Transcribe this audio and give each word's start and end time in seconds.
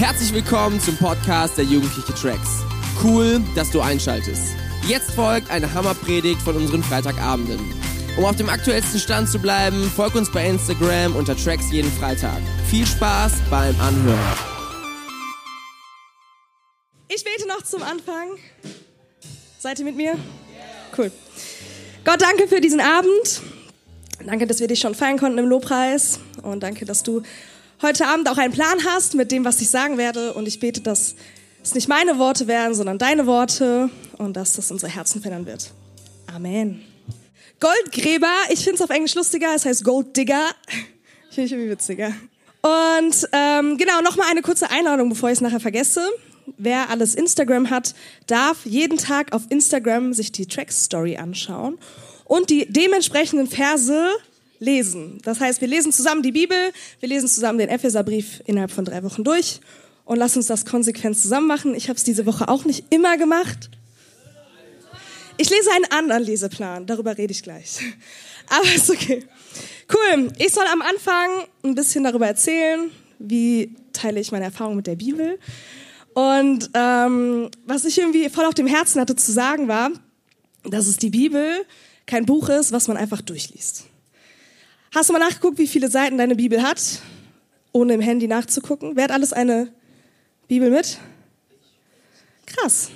Herzlich 0.00 0.32
willkommen 0.32 0.80
zum 0.80 0.96
Podcast 0.96 1.58
der 1.58 1.66
Jugendliche 1.66 2.14
Tracks. 2.14 2.62
Cool, 3.04 3.38
dass 3.54 3.70
du 3.70 3.82
einschaltest. 3.82 4.54
Jetzt 4.88 5.10
folgt 5.10 5.50
eine 5.50 5.74
Hammerpredigt 5.74 6.40
von 6.40 6.56
unseren 6.56 6.82
Freitagabenden. 6.82 7.60
Um 8.16 8.24
auf 8.24 8.34
dem 8.34 8.48
aktuellsten 8.48 8.98
Stand 8.98 9.28
zu 9.28 9.38
bleiben, 9.38 9.92
folg 9.94 10.14
uns 10.14 10.32
bei 10.32 10.48
Instagram 10.48 11.14
unter 11.16 11.36
Tracks 11.36 11.70
jeden 11.70 11.92
Freitag. 11.92 12.40
Viel 12.70 12.86
Spaß 12.86 13.42
beim 13.50 13.78
Anhören. 13.78 14.38
Ich 17.08 17.22
bete 17.22 17.46
noch 17.46 17.60
zum 17.60 17.82
Anfang. 17.82 18.38
Seid 19.58 19.80
ihr 19.80 19.84
mit 19.84 19.96
mir? 19.96 20.16
Cool. 20.96 21.12
Gott, 22.06 22.22
danke 22.22 22.48
für 22.48 22.62
diesen 22.62 22.80
Abend. 22.80 23.42
Danke, 24.24 24.46
dass 24.46 24.60
wir 24.60 24.66
dich 24.66 24.80
schon 24.80 24.94
feiern 24.94 25.18
konnten 25.18 25.36
im 25.36 25.46
Lobpreis. 25.46 26.20
Und 26.42 26.62
danke, 26.62 26.86
dass 26.86 27.02
du 27.02 27.22
heute 27.82 28.06
Abend 28.06 28.28
auch 28.28 28.38
einen 28.38 28.52
Plan 28.52 28.84
hast 28.84 29.14
mit 29.14 29.32
dem, 29.32 29.44
was 29.44 29.60
ich 29.60 29.68
sagen 29.68 29.98
werde. 29.98 30.34
Und 30.34 30.46
ich 30.46 30.60
bete, 30.60 30.80
dass 30.80 31.14
es 31.62 31.74
nicht 31.74 31.88
meine 31.88 32.18
Worte 32.18 32.46
werden, 32.46 32.74
sondern 32.74 32.98
deine 32.98 33.26
Worte 33.26 33.90
und 34.18 34.36
dass 34.36 34.54
das 34.54 34.70
unsere 34.70 34.92
Herzen 34.92 35.20
verändern 35.20 35.46
wird. 35.46 35.72
Amen. 36.34 36.82
Goldgräber, 37.60 38.32
ich 38.50 38.60
finde 38.60 38.76
es 38.76 38.82
auf 38.82 38.90
Englisch 38.90 39.14
lustiger, 39.14 39.54
es 39.54 39.66
heißt 39.66 39.84
Gold 39.84 40.16
Digger. 40.16 40.48
Finde 41.30 41.46
ich 41.46 41.52
irgendwie 41.52 41.70
witziger. 41.70 42.12
Und 42.62 43.28
ähm, 43.32 43.78
genau, 43.78 44.00
nochmal 44.02 44.26
eine 44.30 44.42
kurze 44.42 44.70
Einladung, 44.70 45.10
bevor 45.10 45.28
ich 45.28 45.34
es 45.34 45.40
nachher 45.40 45.60
vergesse. 45.60 46.08
Wer 46.56 46.90
alles 46.90 47.14
Instagram 47.14 47.70
hat, 47.70 47.94
darf 48.26 48.64
jeden 48.64 48.98
Tag 48.98 49.32
auf 49.32 49.42
Instagram 49.50 50.12
sich 50.12 50.32
die 50.32 50.46
Track 50.46 50.72
Story 50.72 51.16
anschauen 51.16 51.78
und 52.24 52.50
die 52.50 52.66
dementsprechenden 52.66 53.46
Verse 53.46 54.10
lesen. 54.60 55.18
Das 55.24 55.40
heißt, 55.40 55.60
wir 55.60 55.68
lesen 55.68 55.90
zusammen 55.90 56.22
die 56.22 56.32
Bibel, 56.32 56.56
wir 57.00 57.08
lesen 57.08 57.28
zusammen 57.28 57.58
den 57.58 57.68
Epheserbrief 57.68 58.42
innerhalb 58.44 58.70
von 58.70 58.84
drei 58.84 59.02
Wochen 59.02 59.24
durch 59.24 59.60
und 60.04 60.18
lassen 60.18 60.38
uns 60.38 60.46
das 60.46 60.64
konsequent 60.64 61.18
zusammen 61.18 61.48
machen. 61.48 61.74
Ich 61.74 61.88
habe 61.88 61.96
es 61.96 62.04
diese 62.04 62.26
Woche 62.26 62.48
auch 62.48 62.64
nicht 62.64 62.84
immer 62.90 63.16
gemacht. 63.16 63.70
Ich 65.38 65.48
lese 65.48 65.70
einen 65.72 65.86
anderen 65.86 66.22
Leseplan, 66.22 66.86
darüber 66.86 67.16
rede 67.16 67.32
ich 67.32 67.42
gleich. 67.42 67.78
Aber 68.48 68.74
ist 68.74 68.90
okay. 68.90 69.24
Cool. 69.92 70.30
Ich 70.38 70.52
soll 70.52 70.66
am 70.70 70.82
Anfang 70.82 71.30
ein 71.64 71.74
bisschen 71.74 72.04
darüber 72.04 72.26
erzählen, 72.26 72.90
wie 73.18 73.74
teile 73.92 74.20
ich 74.20 74.32
meine 74.32 74.44
Erfahrung 74.44 74.76
mit 74.76 74.86
der 74.86 74.96
Bibel. 74.96 75.38
Und 76.12 76.70
ähm, 76.74 77.50
was 77.64 77.84
ich 77.84 77.98
irgendwie 77.98 78.28
voll 78.28 78.44
auf 78.44 78.54
dem 78.54 78.66
Herzen 78.66 79.00
hatte 79.00 79.16
zu 79.16 79.32
sagen 79.32 79.68
war, 79.68 79.90
dass 80.64 80.86
es 80.86 80.98
die 80.98 81.10
Bibel 81.10 81.64
kein 82.06 82.26
Buch 82.26 82.48
ist, 82.48 82.72
was 82.72 82.88
man 82.88 82.96
einfach 82.96 83.22
durchliest. 83.22 83.84
Hast 84.92 85.08
du 85.08 85.12
mal 85.12 85.20
nachgeguckt, 85.20 85.58
wie 85.58 85.68
viele 85.68 85.88
Seiten 85.88 86.18
deine 86.18 86.34
Bibel 86.34 86.62
hat, 86.62 87.00
ohne 87.70 87.94
im 87.94 88.00
Handy 88.00 88.26
nachzugucken? 88.26 88.96
Wer 88.96 89.04
hat 89.04 89.12
alles 89.12 89.32
eine 89.32 89.72
Bibel 90.48 90.68
mit? 90.68 90.98
Krass. 92.44 92.90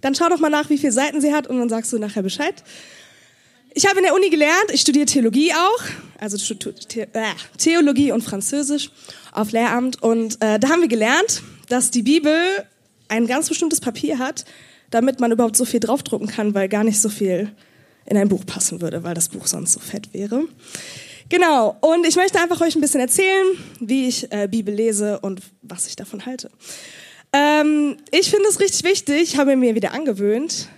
Dann 0.00 0.14
schau 0.14 0.28
doch 0.28 0.38
mal 0.38 0.48
nach, 0.48 0.70
wie 0.70 0.78
viele 0.78 0.92
Seiten 0.92 1.20
sie 1.20 1.34
hat 1.34 1.48
und 1.48 1.58
dann 1.58 1.68
sagst 1.68 1.92
du 1.92 1.98
nachher 1.98 2.22
Bescheid. 2.22 2.62
Ich 3.74 3.86
habe 3.88 3.98
in 3.98 4.04
der 4.04 4.14
Uni 4.14 4.30
gelernt, 4.30 4.70
ich 4.72 4.80
studiere 4.80 5.06
Theologie 5.06 5.52
auch, 5.52 5.82
also 6.20 6.54
äh, 6.54 7.06
Theologie 7.58 8.12
und 8.12 8.22
Französisch 8.22 8.90
auf 9.32 9.50
Lehramt 9.50 10.00
und 10.00 10.40
äh, 10.40 10.60
da 10.60 10.68
haben 10.68 10.82
wir 10.82 10.88
gelernt, 10.88 11.42
dass 11.68 11.90
die 11.90 12.02
Bibel 12.02 12.64
ein 13.08 13.26
ganz 13.26 13.48
bestimmtes 13.48 13.80
Papier 13.80 14.20
hat, 14.20 14.44
damit 14.90 15.18
man 15.18 15.32
überhaupt 15.32 15.56
so 15.56 15.64
viel 15.64 15.80
draufdrucken 15.80 16.28
kann, 16.28 16.54
weil 16.54 16.68
gar 16.68 16.84
nicht 16.84 17.00
so 17.00 17.08
viel 17.08 17.50
in 18.06 18.16
ein 18.16 18.28
Buch 18.28 18.46
passen 18.46 18.80
würde, 18.80 19.02
weil 19.02 19.14
das 19.14 19.28
Buch 19.28 19.48
sonst 19.48 19.72
so 19.72 19.80
fett 19.80 20.14
wäre. 20.14 20.44
Genau, 21.30 21.76
und 21.82 22.06
ich 22.06 22.16
möchte 22.16 22.40
einfach 22.40 22.60
euch 22.62 22.74
ein 22.74 22.80
bisschen 22.80 23.00
erzählen, 23.00 23.46
wie 23.80 24.08
ich 24.08 24.32
äh, 24.32 24.48
Bibel 24.50 24.74
lese 24.74 25.20
und 25.20 25.42
was 25.60 25.86
ich 25.86 25.94
davon 25.94 26.24
halte. 26.24 26.50
Ähm, 27.34 27.98
ich 28.10 28.30
finde 28.30 28.48
es 28.48 28.60
richtig 28.60 28.84
wichtig, 28.84 29.36
habe 29.36 29.54
mir 29.54 29.74
wieder 29.74 29.92
angewöhnt, 29.92 30.68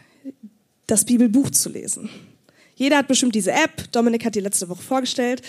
das 0.89 1.05
Bibelbuch 1.05 1.51
zu 1.51 1.69
lesen. 1.69 2.11
Jeder 2.75 2.97
hat 2.97 3.07
bestimmt 3.07 3.37
diese 3.37 3.53
App, 3.53 3.93
Dominik 3.93 4.25
hat 4.25 4.35
die 4.35 4.41
letzte 4.41 4.69
Woche 4.69 4.83
vorgestellt. 4.83 5.43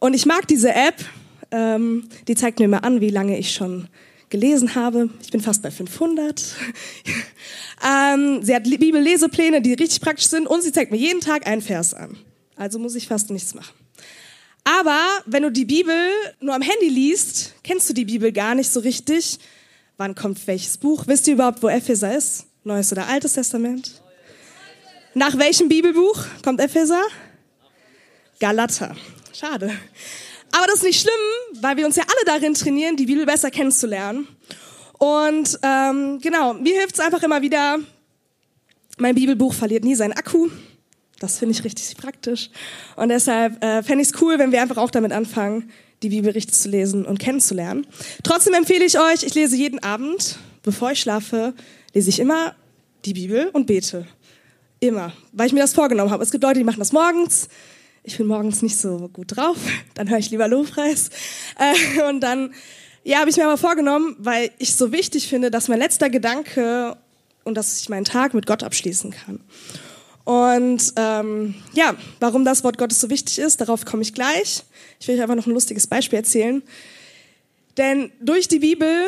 Und 0.00 0.14
ich 0.14 0.26
mag 0.26 0.48
diese 0.48 0.74
App, 0.74 0.96
ähm, 1.52 2.08
die 2.26 2.34
zeigt 2.34 2.58
mir 2.58 2.66
mal 2.66 2.78
an, 2.78 3.00
wie 3.00 3.10
lange 3.10 3.38
ich 3.38 3.52
schon 3.52 3.86
gelesen 4.30 4.74
habe. 4.74 5.10
Ich 5.22 5.30
bin 5.30 5.40
fast 5.40 5.62
bei 5.62 5.70
500. 5.70 6.42
ähm, 7.86 8.40
sie 8.42 8.54
hat 8.54 8.64
Bibellesepläne, 8.64 9.62
die 9.62 9.74
richtig 9.74 10.00
praktisch 10.00 10.28
sind 10.28 10.48
und 10.48 10.62
sie 10.62 10.72
zeigt 10.72 10.90
mir 10.90 10.96
jeden 10.96 11.20
Tag 11.20 11.46
einen 11.46 11.62
Vers 11.62 11.94
an. 11.94 12.16
Also 12.56 12.80
muss 12.80 12.96
ich 12.96 13.06
fast 13.06 13.30
nichts 13.30 13.54
machen. 13.54 13.74
Aber 14.78 15.04
wenn 15.26 15.42
du 15.42 15.50
die 15.50 15.64
Bibel 15.64 15.96
nur 16.40 16.54
am 16.54 16.62
Handy 16.62 16.88
liest, 16.88 17.54
kennst 17.64 17.88
du 17.88 17.92
die 17.92 18.04
Bibel 18.04 18.30
gar 18.30 18.54
nicht 18.54 18.70
so 18.70 18.78
richtig. 18.78 19.40
Wann 19.96 20.14
kommt 20.14 20.46
welches 20.46 20.78
Buch? 20.78 21.08
Wisst 21.08 21.26
ihr 21.26 21.34
überhaupt, 21.34 21.60
wo 21.60 21.68
Epheser 21.68 22.16
ist? 22.16 22.46
Neues 22.62 22.92
oder 22.92 23.08
Altes 23.08 23.32
Testament? 23.32 24.00
Nach 25.14 25.36
welchem 25.36 25.68
Bibelbuch 25.68 26.24
kommt 26.44 26.60
Epheser? 26.60 27.02
Galater. 28.38 28.94
Schade. 29.32 29.72
Aber 30.52 30.66
das 30.66 30.76
ist 30.76 30.84
nicht 30.84 31.00
schlimm, 31.00 31.62
weil 31.62 31.76
wir 31.76 31.84
uns 31.84 31.96
ja 31.96 32.04
alle 32.04 32.38
darin 32.38 32.54
trainieren, 32.54 32.96
die 32.96 33.06
Bibel 33.06 33.26
besser 33.26 33.50
kennenzulernen. 33.50 34.28
Und 34.98 35.58
ähm, 35.62 36.20
genau, 36.20 36.54
mir 36.54 36.78
hilft 36.78 36.94
es 36.94 37.00
einfach 37.00 37.24
immer 37.24 37.42
wieder, 37.42 37.80
mein 38.98 39.16
Bibelbuch 39.16 39.52
verliert 39.52 39.82
nie 39.82 39.96
seinen 39.96 40.12
Akku. 40.12 40.48
Das 41.20 41.38
finde 41.38 41.54
ich 41.54 41.62
richtig 41.62 41.96
praktisch. 41.98 42.50
Und 42.96 43.10
deshalb 43.10 43.62
äh, 43.62 43.82
fände 43.82 44.02
ich 44.02 44.08
es 44.08 44.22
cool, 44.22 44.38
wenn 44.38 44.52
wir 44.52 44.62
einfach 44.62 44.78
auch 44.78 44.90
damit 44.90 45.12
anfangen, 45.12 45.70
die 46.02 46.08
Bibel 46.08 46.32
richtig 46.32 46.54
zu 46.54 46.70
lesen 46.70 47.04
und 47.04 47.18
kennenzulernen. 47.18 47.86
Trotzdem 48.22 48.54
empfehle 48.54 48.86
ich 48.86 48.98
euch, 48.98 49.22
ich 49.22 49.34
lese 49.34 49.54
jeden 49.54 49.78
Abend, 49.80 50.38
bevor 50.62 50.92
ich 50.92 51.00
schlafe, 51.00 51.52
lese 51.92 52.08
ich 52.08 52.20
immer 52.20 52.54
die 53.04 53.12
Bibel 53.12 53.50
und 53.52 53.66
bete. 53.66 54.06
Immer, 54.80 55.12
weil 55.32 55.46
ich 55.46 55.52
mir 55.52 55.60
das 55.60 55.74
vorgenommen 55.74 56.10
habe. 56.10 56.22
Es 56.22 56.30
gibt 56.30 56.42
Leute, 56.42 56.58
die 56.58 56.64
machen 56.64 56.78
das 56.78 56.92
morgens. 56.92 57.48
Ich 58.02 58.16
bin 58.16 58.26
morgens 58.26 58.62
nicht 58.62 58.78
so 58.78 59.10
gut 59.12 59.36
drauf. 59.36 59.58
Dann 59.94 60.08
höre 60.08 60.18
ich 60.18 60.30
lieber 60.30 60.48
Lobpreis. 60.48 61.10
Äh, 61.58 62.02
und 62.08 62.20
dann, 62.20 62.54
ja, 63.04 63.18
habe 63.18 63.28
ich 63.28 63.36
mir 63.36 63.44
aber 63.44 63.58
vorgenommen, 63.58 64.16
weil 64.18 64.52
ich 64.58 64.74
so 64.74 64.90
wichtig 64.90 65.28
finde, 65.28 65.50
dass 65.50 65.68
mein 65.68 65.80
letzter 65.80 66.08
Gedanke 66.08 66.96
und 67.44 67.56
dass 67.56 67.78
ich 67.78 67.90
meinen 67.90 68.06
Tag 68.06 68.32
mit 68.32 68.46
Gott 68.46 68.62
abschließen 68.62 69.10
kann. 69.10 69.40
Und 70.24 70.92
ähm, 70.96 71.54
ja, 71.72 71.94
warum 72.20 72.44
das 72.44 72.62
Wort 72.62 72.78
Gottes 72.78 73.00
so 73.00 73.10
wichtig 73.10 73.38
ist, 73.38 73.60
darauf 73.60 73.84
komme 73.84 74.02
ich 74.02 74.14
gleich. 74.14 74.62
Ich 75.00 75.08
will 75.08 75.16
euch 75.16 75.22
einfach 75.22 75.36
noch 75.36 75.46
ein 75.46 75.54
lustiges 75.54 75.86
Beispiel 75.86 76.18
erzählen. 76.18 76.62
Denn 77.76 78.12
durch 78.20 78.48
die 78.48 78.58
Bibel 78.58 79.04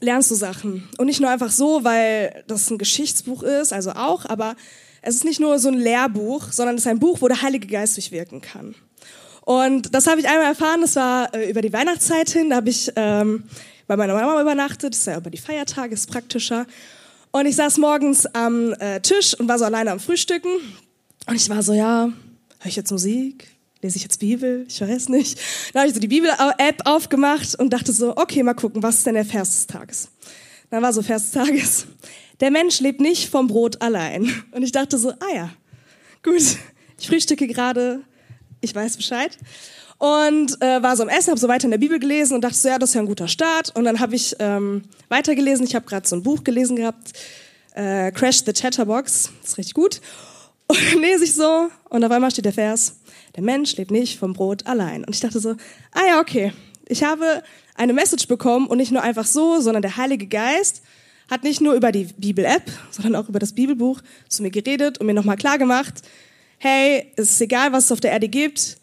lernst 0.00 0.30
du 0.30 0.34
Sachen. 0.34 0.88
Und 0.98 1.06
nicht 1.06 1.20
nur 1.20 1.30
einfach 1.30 1.50
so, 1.50 1.84
weil 1.84 2.44
das 2.46 2.70
ein 2.70 2.78
Geschichtsbuch 2.78 3.42
ist, 3.42 3.72
also 3.72 3.90
auch, 3.92 4.24
aber 4.26 4.56
es 5.02 5.14
ist 5.14 5.24
nicht 5.24 5.40
nur 5.40 5.58
so 5.58 5.68
ein 5.68 5.78
Lehrbuch, 5.78 6.52
sondern 6.52 6.76
es 6.76 6.82
ist 6.82 6.86
ein 6.86 6.98
Buch, 6.98 7.20
wo 7.20 7.28
der 7.28 7.42
Heilige 7.42 7.66
Geist 7.66 7.96
durchwirken 7.96 8.40
kann. 8.40 8.74
Und 9.42 9.94
das 9.94 10.06
habe 10.06 10.20
ich 10.20 10.28
einmal 10.28 10.46
erfahren, 10.46 10.82
das 10.82 10.96
war 10.96 11.34
äh, 11.34 11.50
über 11.50 11.62
die 11.62 11.72
Weihnachtszeit 11.72 12.30
hin, 12.30 12.50
da 12.50 12.56
habe 12.56 12.70
ich 12.70 12.92
ähm, 12.96 13.44
bei 13.86 13.96
meiner 13.96 14.14
Mama 14.14 14.40
übernachtet, 14.40 14.92
das 14.92 15.00
ist 15.00 15.06
ja 15.06 15.16
über 15.16 15.30
die 15.30 15.38
Feiertage, 15.38 15.94
ist 15.94 16.10
praktischer. 16.10 16.66
Und 17.32 17.46
ich 17.46 17.56
saß 17.56 17.78
morgens 17.78 18.26
am 18.26 18.72
äh, 18.74 19.00
Tisch 19.00 19.34
und 19.38 19.48
war 19.48 19.58
so 19.58 19.64
alleine 19.64 19.92
am 19.92 20.00
Frühstücken. 20.00 20.50
Und 21.26 21.36
ich 21.36 21.48
war 21.48 21.62
so, 21.62 21.72
ja, 21.72 22.06
höre 22.58 22.66
ich 22.66 22.76
jetzt 22.76 22.90
Musik? 22.90 23.48
Lese 23.82 23.96
ich 23.96 24.02
jetzt 24.02 24.18
Bibel? 24.18 24.66
Ich 24.68 24.80
weiß 24.80 25.08
nicht. 25.08 25.38
Dann 25.72 25.80
habe 25.80 25.88
ich 25.88 25.94
so 25.94 26.00
die 26.00 26.08
Bibel-App 26.08 26.82
aufgemacht 26.86 27.54
und 27.54 27.72
dachte 27.72 27.92
so, 27.92 28.16
okay, 28.16 28.42
mal 28.42 28.54
gucken, 28.54 28.82
was 28.82 28.96
ist 28.96 29.06
denn 29.06 29.14
der 29.14 29.24
Vers 29.24 29.50
des 29.50 29.66
Tages? 29.68 30.08
Dann 30.70 30.82
war 30.82 30.92
so 30.92 31.02
Vers 31.02 31.30
des 31.30 31.32
Tages. 31.32 31.86
Der 32.40 32.50
Mensch 32.50 32.80
lebt 32.80 33.00
nicht 33.00 33.28
vom 33.28 33.46
Brot 33.46 33.80
allein. 33.80 34.30
Und 34.50 34.62
ich 34.62 34.72
dachte 34.72 34.98
so, 34.98 35.10
ah 35.10 35.34
ja, 35.34 35.50
gut, 36.22 36.42
ich 36.98 37.06
frühstücke 37.06 37.46
gerade, 37.46 38.00
ich 38.60 38.74
weiß 38.74 38.96
Bescheid 38.96 39.38
und 40.00 40.62
äh, 40.62 40.82
war 40.82 40.96
so 40.96 41.02
am 41.02 41.10
Essen, 41.10 41.28
habe 41.28 41.38
so 41.38 41.46
weiter 41.46 41.66
in 41.66 41.72
der 41.72 41.78
Bibel 41.78 41.98
gelesen 41.98 42.34
und 42.34 42.40
dachte 42.40 42.56
so, 42.56 42.70
ja, 42.70 42.78
das 42.78 42.88
ist 42.88 42.94
ja 42.94 43.02
ein 43.02 43.06
guter 43.06 43.28
Start. 43.28 43.76
Und 43.76 43.84
dann 43.84 44.00
habe 44.00 44.14
ich 44.14 44.34
ähm, 44.38 44.84
weitergelesen. 45.10 45.66
Ich 45.66 45.74
habe 45.74 45.84
gerade 45.84 46.08
so 46.08 46.16
ein 46.16 46.22
Buch 46.22 46.42
gelesen 46.42 46.74
gehabt, 46.74 47.12
äh, 47.74 48.10
Crash 48.10 48.42
the 48.46 48.54
Chatterbox, 48.54 49.30
ist 49.44 49.58
richtig 49.58 49.74
gut. 49.74 50.00
Und 50.68 50.78
dann 50.90 51.00
lese 51.00 51.24
ich 51.24 51.34
so 51.34 51.68
und 51.88 52.04
auf 52.04 52.12
einmal 52.12 52.30
steht 52.30 52.44
der 52.44 52.52
Vers, 52.52 52.94
der 53.34 53.42
Mensch 53.42 53.76
lebt 53.76 53.90
nicht 53.90 54.20
vom 54.20 54.34
Brot 54.34 54.66
allein. 54.68 55.02
Und 55.02 55.12
ich 55.12 55.20
dachte 55.20 55.40
so, 55.40 55.56
ah 55.90 56.06
ja, 56.06 56.20
okay, 56.20 56.52
ich 56.86 57.02
habe 57.02 57.42
eine 57.74 57.92
Message 57.92 58.28
bekommen 58.28 58.68
und 58.68 58.78
nicht 58.78 58.92
nur 58.92 59.02
einfach 59.02 59.26
so, 59.26 59.60
sondern 59.60 59.82
der 59.82 59.96
Heilige 59.96 60.28
Geist 60.28 60.82
hat 61.28 61.42
nicht 61.42 61.60
nur 61.60 61.74
über 61.74 61.90
die 61.90 62.04
Bibel-App, 62.04 62.70
sondern 62.92 63.16
auch 63.16 63.28
über 63.28 63.40
das 63.40 63.52
Bibelbuch 63.52 64.00
zu 64.28 64.44
mir 64.44 64.52
geredet 64.52 64.98
und 64.98 65.08
mir 65.08 65.12
nochmal 65.12 65.36
klar 65.36 65.58
gemacht, 65.58 66.02
hey, 66.58 67.10
es 67.16 67.30
ist 67.30 67.40
egal, 67.40 67.72
was 67.72 67.86
es 67.86 67.92
auf 67.92 67.98
der 67.98 68.12
Erde 68.12 68.28
gibt, 68.28 68.76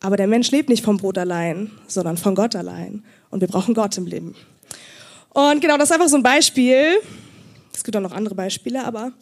aber 0.00 0.16
der 0.16 0.26
Mensch 0.26 0.50
lebt 0.50 0.68
nicht 0.68 0.84
vom 0.84 0.96
Brot 0.96 1.18
allein, 1.18 1.70
sondern 1.86 2.16
von 2.16 2.34
Gott 2.34 2.56
allein. 2.56 3.04
Und 3.30 3.40
wir 3.40 3.48
brauchen 3.48 3.74
Gott 3.74 3.96
im 3.98 4.06
Leben. 4.06 4.34
Und 5.30 5.60
genau, 5.60 5.76
das 5.76 5.90
ist 5.90 5.92
einfach 5.92 6.08
so 6.08 6.16
ein 6.16 6.22
Beispiel. 6.22 6.98
Es 7.72 7.84
gibt 7.84 7.96
auch 7.96 8.00
noch 8.00 8.12
andere 8.12 8.34
Beispiele, 8.34 8.84
aber 8.84 9.12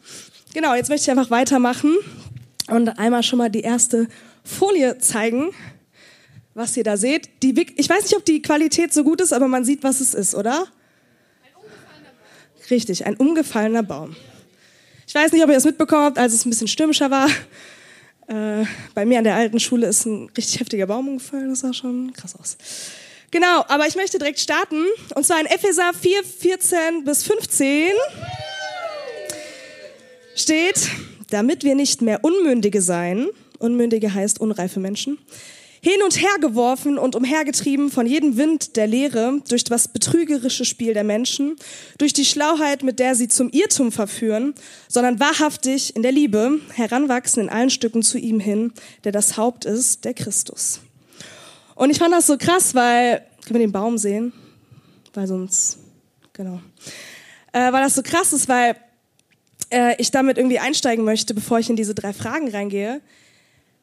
genau, 0.55 0.75
jetzt 0.75 0.89
möchte 0.89 1.11
ich 1.11 1.11
einfach 1.11 1.31
weitermachen 1.31 1.97
und 2.69 2.89
einmal 2.99 3.23
schon 3.23 3.39
mal 3.39 3.51
die 3.51 3.61
erste 3.61 4.09
Folie 4.45 4.99
zeigen, 4.99 5.51
was 6.55 6.77
ihr 6.77 6.85
da 6.85 6.97
seht. 6.97 7.43
Die, 7.43 7.55
ich 7.77 7.89
weiß 7.89 8.05
nicht, 8.05 8.17
ob 8.17 8.25
die 8.25 8.41
Qualität 8.41 8.93
so 8.93 9.05
gut 9.05 9.21
ist, 9.21 9.33
aber 9.33 9.49
man 9.49 9.65
sieht, 9.65 9.83
was 9.83 10.01
es 10.01 10.15
ist, 10.15 10.35
oder? 10.35 10.63
Ein. 10.63 10.67
Richtig, 12.71 13.07
ein 13.07 13.17
umgefallener 13.17 13.83
Baum. 13.83 14.17
Ich 15.07 15.15
weiß 15.15 15.33
nicht, 15.33 15.43
ob 15.43 15.49
ihr 15.49 15.55
das 15.55 15.65
mitbekommen 15.65 16.05
habt, 16.05 16.19
als 16.19 16.35
es 16.35 16.45
ein 16.45 16.51
bisschen 16.51 16.69
stürmischer 16.69 17.11
war. 17.11 17.29
Äh, 18.29 18.65
bei 18.95 19.07
mir 19.07 19.19
an 19.19 19.25
der 19.25 19.37
alten 19.37 19.59
Schule 19.59 19.87
ist 19.87 20.05
ein 20.05 20.31
richtig 20.37 20.61
heftiger 20.61 20.87
Baum 20.87 21.09
umgefallen. 21.09 21.49
Das 21.49 21.61
sah 21.61 21.73
schon 21.73 22.13
krass 22.13 22.37
aus. 22.37 22.57
Genau, 23.31 23.65
aber 23.69 23.87
ich 23.87 23.97
möchte 23.97 24.19
direkt 24.19 24.39
starten. 24.39 24.85
Und 25.15 25.25
zwar 25.25 25.41
in 25.41 25.47
Epheser 25.47 25.93
4, 25.99 26.25
14 26.25 27.05
bis 27.05 27.23
15 27.25 27.91
steht, 30.35 30.89
damit 31.31 31.65
wir 31.65 31.75
nicht 31.75 32.03
mehr 32.03 32.23
Unmündige 32.23 32.81
seien, 32.81 33.29
Unmündige 33.59 34.15
heißt 34.15 34.41
unreife 34.41 34.79
Menschen, 34.79 35.19
hin 35.81 36.03
und 36.05 36.21
her 36.21 36.37
geworfen 36.41 36.99
und 36.99 37.15
umhergetrieben 37.15 37.91
von 37.91 38.07
jedem 38.07 38.37
Wind 38.37 38.77
der 38.77 38.87
Lehre, 38.87 39.41
durch 39.49 39.65
das 39.65 39.89
betrügerische 39.89 40.65
Spiel 40.65 40.95
der 40.95 41.05
Menschen, 41.05 41.57
durch 41.99 42.13
die 42.13 42.25
Schlauheit, 42.25 42.83
mit 42.83 42.99
der 42.99 43.15
sie 43.15 43.29
zum 43.29 43.51
Irrtum 43.51 43.93
verführen, 43.93 44.55
sondern 44.89 45.21
wahrhaftig 45.21 45.95
in 45.95 46.03
der 46.03 46.13
Liebe 46.13 46.61
heranwachsen 46.75 47.45
in 47.45 47.49
allen 47.49 47.71
Stücken 47.71 48.03
zu 48.03 48.19
ihm 48.19 48.41
hin, 48.41 48.73
der 49.05 49.13
das 49.13 49.37
Haupt 49.37 49.65
ist, 49.65 50.05
der 50.05 50.15
Christus. 50.15 50.81
Und 51.75 51.91
ich 51.91 51.99
fand 51.99 52.13
das 52.13 52.27
so 52.27 52.37
krass, 52.37 52.75
weil, 52.75 53.23
können 53.45 53.61
wir 53.61 53.67
den 53.67 53.73
Baum 53.73 53.99
sehen? 53.99 54.33
Weil 55.15 55.27
sonst, 55.27 55.79
genau. 56.33 56.61
Äh, 57.53 57.73
weil 57.73 57.83
das 57.83 57.95
so 57.95 58.03
krass 58.03 58.33
ist, 58.33 58.49
weil 58.49 58.77
äh, 59.71 59.95
ich 59.99 60.11
damit 60.11 60.39
irgendwie 60.39 60.59
einsteigen 60.59 61.05
möchte, 61.05 61.35
bevor 61.35 61.59
ich 61.59 61.71
in 61.71 61.77
diese 61.77 61.95
drei 61.95 62.13
Fragen 62.13 62.49
reingehe. 62.49 63.01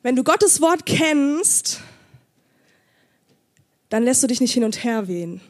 Wenn 0.05 0.15
du 0.15 0.23
Gottes 0.23 0.61
Wort 0.61 0.85
kennst, 0.85 1.79
dann 3.89 4.03
lässt 4.03 4.21
du 4.21 4.27
dich 4.27 4.39
nicht 4.39 4.53
hin 4.53 4.63
und 4.63 4.83
her 4.83 5.07
wehen. 5.07 5.41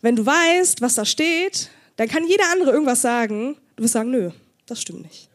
Wenn 0.00 0.16
du 0.16 0.24
weißt, 0.24 0.80
was 0.80 0.94
da 0.94 1.04
steht, 1.04 1.68
dann 1.96 2.08
kann 2.08 2.26
jeder 2.26 2.44
andere 2.52 2.70
irgendwas 2.70 3.02
sagen. 3.02 3.58
Du 3.76 3.82
wirst 3.82 3.92
sagen, 3.92 4.10
nö, 4.12 4.30
das 4.64 4.80
stimmt 4.80 5.02
nicht. 5.02 5.28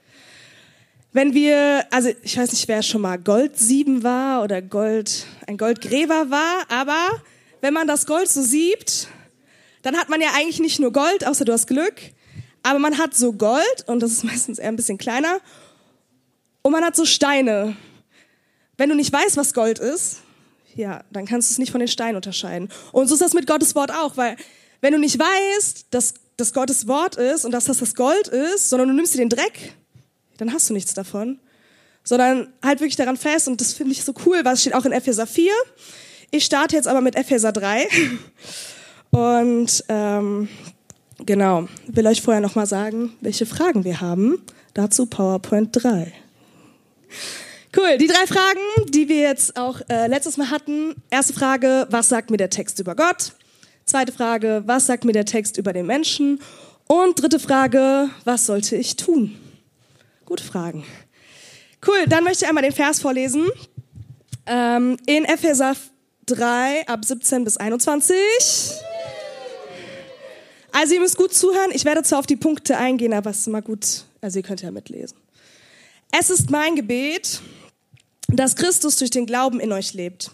Wenn 1.13 1.35
wir, 1.35 1.85
also 1.91 2.09
ich 2.23 2.35
weiß 2.35 2.51
nicht, 2.51 2.67
wer 2.67 2.81
schon 2.81 3.01
mal 3.01 3.19
Goldsieben 3.19 4.01
war 4.01 4.43
oder 4.43 4.59
Gold, 4.63 5.27
ein 5.45 5.59
Goldgräber 5.59 6.31
war, 6.31 6.65
aber 6.69 7.21
wenn 7.61 7.75
man 7.75 7.85
das 7.85 8.07
Gold 8.07 8.27
so 8.27 8.41
siebt, 8.41 9.07
dann 9.83 9.95
hat 9.97 10.09
man 10.09 10.19
ja 10.19 10.29
eigentlich 10.35 10.59
nicht 10.59 10.79
nur 10.79 10.91
Gold, 10.91 11.27
außer 11.27 11.45
du 11.45 11.53
hast 11.53 11.67
Glück, 11.67 12.01
aber 12.63 12.79
man 12.79 12.97
hat 12.97 13.13
so 13.13 13.33
Gold 13.33 13.83
und 13.85 13.99
das 13.99 14.13
ist 14.13 14.23
meistens 14.23 14.57
eher 14.57 14.69
ein 14.69 14.77
bisschen 14.77 14.97
kleiner 14.97 15.41
und 16.63 16.71
man 16.71 16.83
hat 16.83 16.95
so 16.95 17.05
Steine 17.05 17.75
wenn 18.77 18.89
du 18.89 18.95
nicht 18.95 19.11
weißt, 19.11 19.37
was 19.37 19.53
Gold 19.53 19.79
ist, 19.79 20.17
ja, 20.75 21.03
dann 21.11 21.25
kannst 21.25 21.49
du 21.49 21.53
es 21.53 21.57
nicht 21.57 21.71
von 21.71 21.79
den 21.79 21.87
Steinen 21.87 22.15
unterscheiden. 22.15 22.69
Und 22.91 23.07
so 23.07 23.15
ist 23.15 23.21
das 23.21 23.33
mit 23.33 23.47
Gottes 23.47 23.75
Wort 23.75 23.91
auch, 23.91 24.17
weil 24.17 24.35
wenn 24.81 24.93
du 24.93 24.99
nicht 24.99 25.17
weißt, 25.17 25.87
dass 25.91 26.15
das 26.37 26.53
Gottes 26.53 26.87
Wort 26.87 27.15
ist 27.15 27.45
und 27.45 27.51
dass 27.51 27.65
das 27.65 27.77
das 27.77 27.95
Gold 27.95 28.27
ist, 28.27 28.69
sondern 28.69 28.89
du 28.89 28.93
nimmst 28.93 29.13
dir 29.13 29.19
den 29.19 29.29
Dreck, 29.29 29.73
dann 30.37 30.51
hast 30.51 30.69
du 30.69 30.73
nichts 30.73 30.93
davon. 30.93 31.39
Sondern 32.03 32.53
halt 32.61 32.81
wirklich 32.81 32.97
daran 32.97 33.17
fest 33.17 33.47
und 33.47 33.61
das 33.61 33.73
finde 33.73 33.93
ich 33.93 34.03
so 34.03 34.13
cool, 34.25 34.41
was 34.43 34.61
steht 34.61 34.75
auch 34.75 34.85
in 34.85 34.91
Epheser 34.91 35.25
4. 35.25 35.51
Ich 36.29 36.45
starte 36.45 36.75
jetzt 36.75 36.87
aber 36.87 37.01
mit 37.01 37.15
Epheser 37.15 37.51
3 37.51 37.87
und 39.11 39.83
ähm, 39.87 40.49
genau, 41.25 41.67
will 41.87 42.05
euch 42.05 42.21
vorher 42.21 42.41
nochmal 42.41 42.67
sagen, 42.67 43.13
welche 43.21 43.45
Fragen 43.45 43.85
wir 43.85 44.01
haben. 44.01 44.43
Dazu 44.73 45.05
PowerPoint 45.05 45.69
3. 45.71 46.11
Cool, 47.77 47.97
die 47.97 48.07
drei 48.07 48.25
Fragen, 48.25 48.61
die 48.87 49.09
wir 49.09 49.19
jetzt 49.19 49.57
auch 49.57 49.81
äh, 49.89 50.07
letztes 50.07 50.37
Mal 50.37 50.49
hatten. 50.49 50.95
Erste 51.09 51.33
Frage, 51.33 51.87
was 51.89 52.07
sagt 52.07 52.31
mir 52.31 52.37
der 52.37 52.49
Text 52.49 52.79
über 52.79 52.95
Gott? 52.95 53.33
Zweite 53.83 54.13
Frage, 54.13 54.63
was 54.65 54.85
sagt 54.85 55.03
mir 55.03 55.11
der 55.11 55.25
Text 55.25 55.57
über 55.57 55.73
den 55.73 55.85
Menschen? 55.85 56.39
Und 56.87 57.21
dritte 57.21 57.37
Frage, 57.37 58.09
was 58.23 58.45
sollte 58.45 58.77
ich 58.77 58.95
tun? 58.95 59.35
Gute 60.23 60.43
Fragen. 60.43 60.85
Cool, 61.85 62.05
dann 62.07 62.23
möchte 62.23 62.45
ich 62.45 62.49
einmal 62.49 62.63
den 62.63 62.71
Vers 62.71 63.01
vorlesen. 63.01 63.49
Ähm, 64.45 64.95
in 65.05 65.25
Epheser 65.25 65.75
3 66.27 66.87
ab 66.87 67.03
17 67.03 67.43
bis 67.43 67.57
21. 67.57 68.15
Also 70.71 70.93
ihr 70.93 71.01
müsst 71.01 71.17
gut 71.17 71.33
zuhören. 71.33 71.71
Ich 71.73 71.83
werde 71.83 72.03
zwar 72.03 72.19
auf 72.19 72.25
die 72.25 72.37
Punkte 72.37 72.77
eingehen, 72.77 73.11
aber 73.11 73.31
es 73.31 73.39
ist 73.39 73.47
mal 73.47 73.61
gut. 73.61 74.05
Also 74.21 74.39
ihr 74.39 74.43
könnt 74.43 74.61
ja 74.61 74.71
mitlesen. 74.71 75.17
Es 76.17 76.29
ist 76.29 76.49
mein 76.49 76.75
Gebet, 76.75 77.41
dass 78.27 78.55
Christus 78.55 78.97
durch 78.97 79.11
den 79.11 79.25
Glauben 79.25 79.59
in 79.59 79.71
euch 79.71 79.93
lebt. 79.93 80.31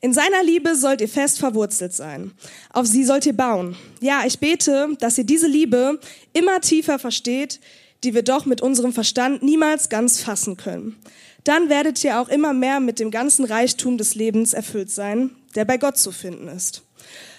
In 0.00 0.12
seiner 0.12 0.42
Liebe 0.44 0.76
sollt 0.76 1.00
ihr 1.00 1.08
fest 1.08 1.38
verwurzelt 1.38 1.92
sein. 1.92 2.32
Auf 2.72 2.86
sie 2.86 3.04
sollt 3.04 3.26
ihr 3.26 3.36
bauen. 3.36 3.76
Ja, 4.00 4.22
ich 4.26 4.38
bete, 4.38 4.88
dass 5.00 5.18
ihr 5.18 5.24
diese 5.24 5.46
Liebe 5.46 5.98
immer 6.32 6.60
tiefer 6.60 6.98
versteht, 6.98 7.60
die 8.04 8.14
wir 8.14 8.22
doch 8.22 8.46
mit 8.46 8.60
unserem 8.60 8.92
Verstand 8.92 9.42
niemals 9.42 9.88
ganz 9.88 10.20
fassen 10.20 10.56
können. 10.56 10.96
Dann 11.44 11.68
werdet 11.68 12.02
ihr 12.04 12.20
auch 12.20 12.28
immer 12.28 12.52
mehr 12.52 12.80
mit 12.80 12.98
dem 12.98 13.10
ganzen 13.10 13.44
Reichtum 13.44 13.98
des 13.98 14.14
Lebens 14.14 14.52
erfüllt 14.52 14.90
sein, 14.90 15.30
der 15.54 15.64
bei 15.64 15.76
Gott 15.76 15.96
zu 15.96 16.12
finden 16.12 16.48
ist. 16.48 16.82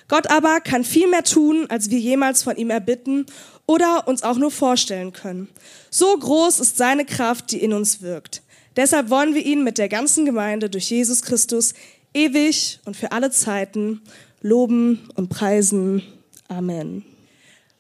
Gott 0.07 0.29
aber 0.29 0.61
kann 0.61 0.83
viel 0.83 1.07
mehr 1.07 1.23
tun, 1.23 1.67
als 1.69 1.89
wir 1.89 1.99
jemals 1.99 2.41
von 2.44 2.55
ihm 2.55 2.69
erbitten 2.69 3.25
oder 3.65 4.07
uns 4.07 4.23
auch 4.23 4.38
nur 4.38 4.51
vorstellen 4.51 5.11
können. 5.11 5.49
So 5.89 6.17
groß 6.17 6.61
ist 6.61 6.77
seine 6.77 7.05
Kraft, 7.05 7.51
die 7.51 7.61
in 7.61 7.73
uns 7.73 8.01
wirkt. 8.01 8.41
Deshalb 8.77 9.09
wollen 9.09 9.33
wir 9.33 9.45
ihn 9.45 9.63
mit 9.63 9.79
der 9.79 9.89
ganzen 9.89 10.24
Gemeinde 10.24 10.69
durch 10.69 10.89
Jesus 10.89 11.24
Christus 11.24 11.74
ewig 12.13 12.79
und 12.85 12.95
für 12.95 13.12
alle 13.12 13.31
Zeiten 13.31 14.01
loben 14.41 15.09
und 15.15 15.29
preisen. 15.29 16.03
Amen. 16.47 17.03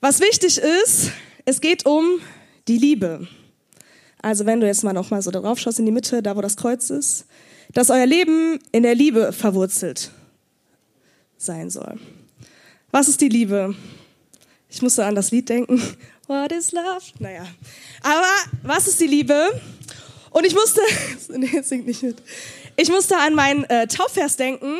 Was 0.01 0.19
wichtig 0.19 0.57
ist, 0.57 1.11
es 1.45 1.61
geht 1.61 1.85
um 1.85 2.19
die 2.67 2.77
Liebe. 2.77 3.27
Also 4.21 4.45
wenn 4.45 4.59
du 4.59 4.67
jetzt 4.67 4.83
mal 4.83 4.93
noch 4.93 5.11
mal 5.11 5.21
so 5.21 5.31
darauf 5.31 5.59
schaust 5.59 5.79
in 5.79 5.85
die 5.85 5.91
Mitte, 5.91 6.21
da 6.21 6.35
wo 6.35 6.41
das 6.41 6.57
Kreuz 6.57 6.89
ist, 6.89 7.25
dass 7.73 7.89
euer 7.89 8.05
Leben 8.05 8.59
in 8.71 8.83
der 8.83 8.95
Liebe 8.95 9.31
verwurzelt 9.31 10.11
sein 11.37 11.69
soll. 11.69 11.99
Was 12.91 13.07
ist 13.07 13.21
die 13.21 13.29
Liebe? 13.29 13.75
Ich 14.69 14.81
musste 14.81 15.05
an 15.05 15.15
das 15.15 15.31
Lied 15.31 15.49
denken. 15.49 15.81
What 16.27 16.51
is 16.51 16.71
love? 16.71 17.01
Naja. 17.19 17.45
Aber 18.01 18.25
was 18.63 18.87
ist 18.87 18.99
die 18.99 19.07
Liebe? 19.07 19.61
Und 20.31 20.45
ich 20.45 20.53
musste, 20.53 20.81
nee, 21.37 21.61
singt 21.61 21.87
nicht 21.87 22.03
mit. 22.03 22.17
Ich 22.75 22.89
musste 22.89 23.17
an 23.17 23.33
meinen 23.33 23.63
äh, 23.65 23.87
Taufvers 23.87 24.35
denken 24.37 24.79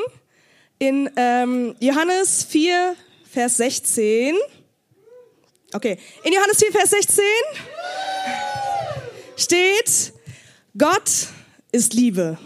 in 0.80 1.10
ähm, 1.16 1.76
Johannes 1.80 2.44
4, 2.44 2.96
Vers 3.30 3.58
16. 3.58 4.36
Okay, 5.74 5.98
in 6.24 6.34
Johannes 6.34 6.60
4, 6.60 6.72
Vers 6.72 6.90
16 6.92 7.24
steht, 9.36 10.14
Gott 10.78 11.28
ist 11.72 11.94
Liebe. 11.94 12.38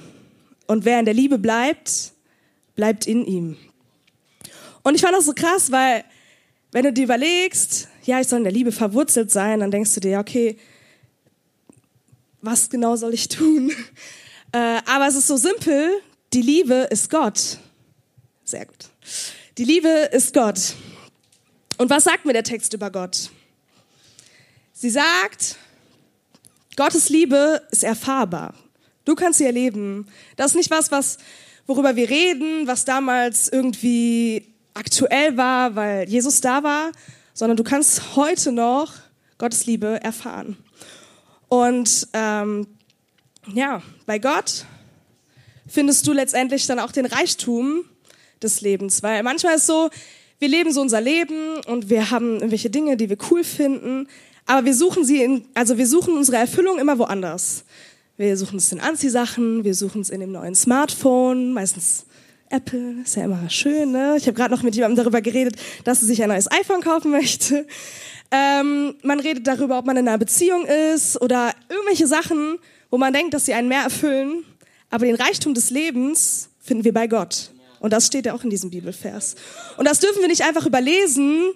Und 0.67 0.86
wer 0.86 1.00
in 1.00 1.05
der 1.05 1.13
Liebe 1.13 1.38
bleibt, 1.38 2.13
bleibt 2.75 3.05
in 3.05 3.25
ihm. 3.25 3.58
Und 4.84 4.96
ich 4.96 5.01
fand 5.01 5.15
das 5.15 5.25
so 5.25 5.34
krass, 5.34 5.72
weil 5.72 6.03
wenn 6.72 6.84
du 6.84 6.93
dir 6.93 7.03
überlegst, 7.03 7.89
ja, 8.03 8.20
ich 8.20 8.27
soll 8.27 8.39
in 8.39 8.46
der 8.46 8.53
Liebe 8.53 8.72
verwurzelt 8.72 9.29
sein, 9.31 9.60
dann 9.60 9.72
denkst 9.72 9.93
du 9.93 10.00
dir, 10.00 10.20
okay, 10.20 10.58
was 12.41 12.69
genau 12.69 12.95
soll 12.95 13.13
ich 13.13 13.27
tun? 13.27 13.71
Äh, 14.53 14.81
aber 14.86 15.07
es 15.07 15.15
ist 15.15 15.27
so 15.27 15.38
simpel, 15.38 16.01
die 16.33 16.41
Liebe 16.41 16.89
ist 16.91 17.10
Gott. 17.10 17.57
Sehr 18.43 18.65
gut. 18.65 18.89
Die 19.57 19.63
Liebe 19.63 19.88
ist 20.12 20.33
Gott. 20.33 20.74
Und 21.77 21.89
was 21.89 22.03
sagt 22.03 22.25
mir 22.25 22.33
der 22.33 22.43
Text 22.43 22.74
über 22.74 22.91
Gott? 22.91 23.29
Sie 24.74 24.89
sagt, 24.89 25.55
Gottes 26.75 27.07
Liebe 27.07 27.62
ist 27.71 27.86
erfahrbar. 27.86 28.53
Du 29.05 29.15
kannst 29.15 29.39
sie 29.39 29.45
erleben. 29.45 30.07
Das 30.36 30.48
ist 30.51 30.57
nicht 30.57 30.71
was, 30.71 30.91
was 30.91 31.17
worüber 31.65 31.95
wir 31.95 32.10
reden, 32.10 32.67
was 32.67 32.86
damals 32.86 33.48
irgendwie 33.48 34.53
aktuell 34.74 35.38
war, 35.38 35.75
weil 35.75 36.10
Jesus 36.10 36.41
da 36.41 36.63
war, 36.63 36.91
sondern 37.33 37.57
du 37.57 37.63
kannst 37.63 38.15
heute 38.15 38.51
noch 38.51 38.93
Gottes 39.38 39.65
Liebe 39.65 40.00
erfahren. 40.03 40.57
Und 41.51 42.08
ähm, 42.13 42.65
ja, 43.53 43.81
bei 44.05 44.20
Gott 44.20 44.63
findest 45.67 46.08
du 46.08 46.13
letztendlich 46.13 46.65
dann 46.65 46.79
auch 46.79 46.93
den 46.93 47.05
Reichtum 47.05 47.84
des 48.41 48.62
Lebens, 48.62 49.03
weil 49.03 49.22
manchmal 49.22 49.55
ist 49.55 49.65
so, 49.67 49.89
wir 50.39 50.48
leben 50.48 50.72
so 50.72 50.79
unser 50.79 51.01
Leben 51.01 51.58
und 51.67 51.89
wir 51.89 52.10
haben 52.10 52.36
irgendwelche 52.36 52.70
Dinge, 52.70 52.96
die 52.96 53.10
wir 53.10 53.17
cool 53.29 53.43
finden, 53.43 54.08
aber 54.46 54.65
wir 54.65 54.74
suchen 54.74 55.03
sie 55.03 55.22
in, 55.22 55.46
also 55.53 55.77
wir 55.77 55.88
suchen 55.88 56.15
unsere 56.15 56.38
Erfüllung 56.38 56.79
immer 56.79 56.98
woanders. 56.98 57.65
Wir 58.15 58.38
suchen 58.38 58.58
es 58.58 58.72
in 58.72 58.79
Anziehsachen, 58.79 59.65
wir 59.65 59.75
suchen 59.75 60.00
es 60.00 60.10
in 60.10 60.22
dem 60.22 60.31
neuen 60.31 60.55
Smartphone, 60.55 61.51
meistens 61.51 62.05
Apple, 62.50 63.01
ist 63.03 63.17
ja 63.17 63.25
immer 63.25 63.50
schön, 63.50 63.91
ne? 63.91 64.15
Ich 64.17 64.25
habe 64.25 64.36
gerade 64.36 64.53
noch 64.53 64.63
mit 64.63 64.75
jemandem 64.75 65.03
darüber 65.03 65.20
geredet, 65.22 65.58
dass 65.84 66.00
sie 66.00 66.05
sich 66.05 66.24
ein 66.24 66.29
neues 66.29 66.50
iPhone 66.50 66.81
kaufen 66.81 67.12
möchte. 67.12 67.67
Ähm, 68.31 68.95
man 69.03 69.19
redet 69.19 69.45
darüber, 69.45 69.77
ob 69.77 69.85
man 69.85 69.97
in 69.97 70.07
einer 70.07 70.17
Beziehung 70.17 70.65
ist 70.65 71.21
oder 71.21 71.53
irgendwelche 71.69 72.07
Sachen, 72.07 72.57
wo 72.89 72.97
man 72.97 73.13
denkt, 73.13 73.33
dass 73.33 73.45
sie 73.45 73.53
einen 73.53 73.67
mehr 73.67 73.83
erfüllen. 73.83 74.45
Aber 74.89 75.05
den 75.05 75.15
Reichtum 75.15 75.53
des 75.53 75.69
Lebens 75.69 76.50
finden 76.59 76.83
wir 76.85 76.93
bei 76.93 77.07
Gott. 77.07 77.51
Und 77.79 77.91
das 77.91 78.07
steht 78.07 78.25
ja 78.25 78.33
auch 78.33 78.43
in 78.43 78.50
diesem 78.50 78.69
Bibelvers. 78.69 79.35
Und 79.77 79.88
das 79.88 80.00
dürfen 80.00 80.21
wir 80.21 80.27
nicht 80.27 80.43
einfach 80.43 80.65
überlesen, 80.65 81.51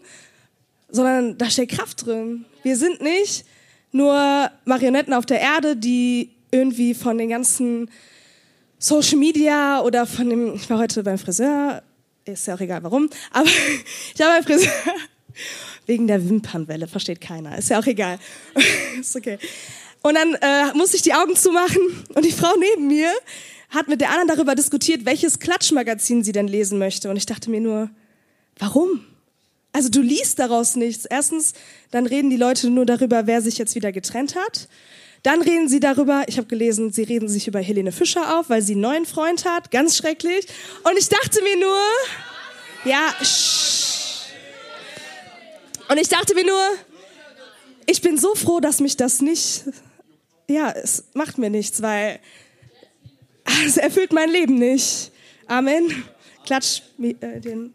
sondern 0.90 1.38
da 1.38 1.50
steht 1.50 1.70
Kraft 1.70 2.06
drin. 2.06 2.46
Wir 2.64 2.76
sind 2.76 3.02
nicht 3.02 3.46
nur 3.92 4.50
Marionetten 4.66 5.14
auf 5.14 5.26
der 5.26 5.40
Erde, 5.40 5.78
die 5.78 6.32
irgendwie 6.52 6.94
von 6.94 7.18
den 7.18 7.30
ganzen 7.30 7.90
Social 8.80 9.18
Media 9.18 9.82
oder 9.82 10.06
von 10.06 10.30
dem, 10.30 10.56
ich 10.56 10.70
war 10.70 10.80
heute 10.80 11.04
beim 11.04 11.18
Friseur, 11.18 11.82
ist 12.26 12.48
ja 12.48 12.56
auch 12.56 12.60
egal 12.60 12.84
warum, 12.84 13.10
aber 13.32 13.48
ich 14.14 14.20
war 14.20 14.30
beim 14.30 14.44
Friseur 14.44 14.72
wegen 15.86 16.08
der 16.08 16.28
Wimpernwelle, 16.28 16.88
versteht 16.88 17.22
keiner, 17.22 17.58
ist 17.58 17.70
ja 17.70 17.80
auch 17.80 17.86
egal. 17.86 18.20
ist 19.00 19.16
okay. 19.16 19.38
Und 20.02 20.16
dann 20.16 20.36
äh, 20.36 20.74
musste 20.76 20.98
ich 20.98 21.02
die 21.02 21.14
Augen 21.14 21.36
zumachen 21.36 21.82
und 22.14 22.24
die 22.24 22.32
Frau 22.32 22.54
neben 22.60 22.88
mir 22.88 23.12
hat 23.70 23.88
mit 23.88 24.02
der 24.02 24.12
anderen 24.12 24.30
darüber 24.30 24.56
diskutiert, 24.56 25.06
welches 25.06 25.40
Klatschmagazin 25.40 26.24
sie 26.24 26.32
denn 26.32 26.48
lesen 26.48 26.78
möchte. 26.78 27.10
Und 27.10 27.18
ich 27.18 27.26
dachte 27.26 27.50
mir 27.50 27.60
nur, 27.60 27.90
warum? 28.60 29.04
Also 29.74 29.90
du 29.90 30.02
liest 30.02 30.40
daraus 30.40 30.76
nichts. 30.76 31.06
Erstens, 31.06 31.54
dann 31.92 32.06
reden 32.06 32.30
die 32.30 32.38
Leute 32.38 32.70
nur 32.70 32.86
darüber, 32.86 33.28
wer 33.28 33.42
sich 33.42 33.58
jetzt 33.58 33.76
wieder 33.76 33.92
getrennt 33.92 34.36
hat. 34.36 34.70
Dann 35.24 35.42
reden 35.42 35.68
sie 35.68 35.80
darüber, 35.80 36.24
ich 36.28 36.38
habe 36.38 36.48
gelesen, 36.48 36.92
sie 36.92 37.04
reden 37.04 37.28
sich 37.28 37.48
über 37.48 37.60
Helene 37.60 37.92
Fischer 37.92 38.40
auf, 38.40 38.50
weil 38.50 38.62
sie 38.62 38.74
einen 38.74 38.82
neuen 38.82 39.06
Freund 39.06 39.44
hat. 39.44 39.72
Ganz 39.72 39.98
schrecklich. 39.98 40.46
Und 40.84 40.98
ich 40.98 41.10
dachte 41.10 41.42
mir 41.42 41.58
nur, 41.58 41.80
ja, 42.86 43.14
sch 43.24 43.55
Und 45.96 46.02
ich 46.02 46.10
dachte 46.10 46.36
mir 46.36 46.46
nur, 46.46 46.62
ich 47.86 48.02
bin 48.02 48.18
so 48.18 48.36
froh, 48.36 48.60
dass 48.60 48.82
mich 48.82 48.98
das 48.98 49.22
nicht, 49.22 49.64
ja, 50.46 50.70
es 50.72 51.06
macht 51.14 51.38
mir 51.38 51.50
nichts, 51.50 51.82
weil 51.82 52.20
es 53.66 53.78
erfüllt 53.78 54.12
mein 54.12 54.30
Leben 54.30 54.56
nicht. 54.56 55.14
Amen. 55.48 56.04
Klatsch 56.46 56.82
äh, 57.00 57.40
den. 57.40 57.74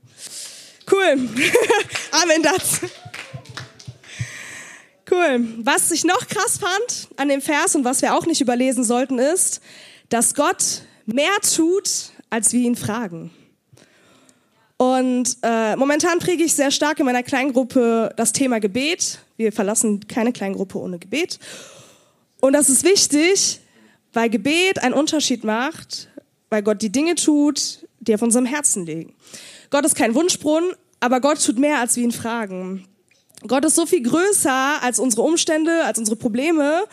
Cool. 0.92 1.02
Amen 2.22 2.42
dazu. 2.42 2.90
Cool. 5.10 5.54
Was 5.64 5.90
ich 5.90 6.04
noch 6.04 6.28
krass 6.28 6.58
fand 6.58 7.08
an 7.16 7.30
dem 7.30 7.40
Vers 7.40 7.74
und 7.74 7.86
was 7.86 8.02
wir 8.02 8.14
auch 8.14 8.26
nicht 8.26 8.42
überlesen 8.42 8.84
sollten, 8.84 9.18
ist, 9.18 9.62
dass 10.10 10.34
Gott 10.34 10.82
mehr 11.06 11.40
tut, 11.40 11.88
als 12.28 12.52
wir 12.52 12.60
ihn 12.60 12.76
fragen. 12.76 13.30
Und 14.80 15.36
äh, 15.42 15.76
momentan 15.76 16.20
präge 16.20 16.42
ich 16.42 16.54
sehr 16.54 16.70
stark 16.70 16.98
in 17.00 17.04
meiner 17.04 17.22
Kleingruppe 17.22 18.14
das 18.16 18.32
Thema 18.32 18.60
Gebet. 18.60 19.18
Wir 19.36 19.52
verlassen 19.52 20.08
keine 20.08 20.32
Kleingruppe 20.32 20.78
ohne 20.78 20.98
Gebet. 20.98 21.38
Und 22.40 22.54
das 22.54 22.70
ist 22.70 22.82
wichtig, 22.82 23.60
weil 24.14 24.30
Gebet 24.30 24.82
einen 24.82 24.94
Unterschied 24.94 25.44
macht, 25.44 26.08
weil 26.48 26.62
Gott 26.62 26.80
die 26.80 26.88
Dinge 26.88 27.14
tut, 27.16 27.86
die 27.98 28.14
auf 28.14 28.22
unserem 28.22 28.46
Herzen 28.46 28.86
liegen. 28.86 29.12
Gott 29.68 29.84
ist 29.84 29.96
kein 29.96 30.14
Wunschbrunnen, 30.14 30.72
aber 30.98 31.20
Gott 31.20 31.44
tut 31.44 31.58
mehr, 31.58 31.80
als 31.80 31.96
wir 31.96 32.04
ihn 32.04 32.10
fragen. 32.10 32.86
Gott 33.46 33.66
ist 33.66 33.74
so 33.74 33.84
viel 33.84 34.02
größer 34.02 34.82
als 34.82 34.98
unsere 34.98 35.20
Umstände, 35.20 35.84
als 35.84 35.98
unsere 35.98 36.16
Probleme. 36.16 36.84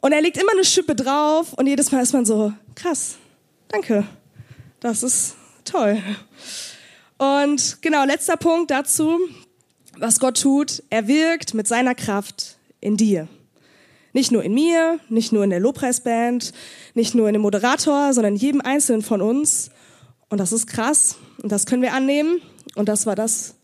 Und 0.00 0.12
er 0.12 0.20
legt 0.20 0.36
immer 0.36 0.52
eine 0.52 0.64
Schippe 0.64 0.94
drauf 0.94 1.52
und 1.54 1.66
jedes 1.66 1.90
Mal 1.90 2.00
ist 2.00 2.12
man 2.12 2.24
so, 2.24 2.52
krass, 2.76 3.16
danke, 3.66 4.06
das 4.78 5.02
ist 5.02 5.34
toll. 5.64 6.00
Und 7.18 7.82
genau, 7.82 8.04
letzter 8.04 8.36
Punkt 8.36 8.70
dazu, 8.70 9.18
was 9.98 10.20
Gott 10.20 10.40
tut, 10.40 10.82
er 10.90 11.08
wirkt 11.08 11.52
mit 11.54 11.66
seiner 11.66 11.94
Kraft 11.94 12.56
in 12.80 12.96
dir. 12.96 13.28
Nicht 14.12 14.30
nur 14.32 14.42
in 14.42 14.54
mir, 14.54 15.00
nicht 15.08 15.32
nur 15.32 15.44
in 15.44 15.50
der 15.50 15.60
Lobpreisband, 15.60 16.52
nicht 16.94 17.14
nur 17.14 17.28
in 17.28 17.34
dem 17.34 17.42
Moderator, 17.42 18.14
sondern 18.14 18.34
in 18.34 18.40
jedem 18.40 18.60
Einzelnen 18.60 19.02
von 19.02 19.20
uns. 19.20 19.70
Und 20.28 20.38
das 20.38 20.52
ist 20.52 20.66
krass 20.66 21.16
und 21.42 21.52
das 21.52 21.66
können 21.66 21.82
wir 21.82 21.92
annehmen. 21.92 22.40
Und 22.74 22.88
das 22.88 23.06
war 23.06 23.16
das, 23.16 23.56